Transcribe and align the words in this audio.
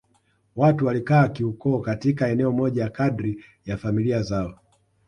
Watu 0.55 0.85
walikaa 0.85 1.27
kiukoo 1.27 1.79
katika 1.79 2.27
eneo 2.29 2.51
moja 2.51 2.89
kadri 2.89 3.43
ya 3.65 3.77
familia 3.77 4.21
zao 4.21 4.59